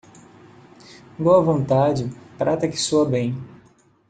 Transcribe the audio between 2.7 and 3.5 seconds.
soa bem.